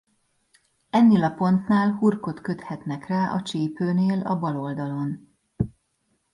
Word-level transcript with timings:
Ennél 0.89 1.23
a 1.23 1.29
pontnál 1.29 1.91
hurkot 1.91 2.41
köthetnek 2.41 3.07
rá 3.07 3.31
a 3.31 3.41
csípőnél 3.41 4.19
a 4.21 4.39
bal 4.39 4.57
oldalon. 4.59 5.29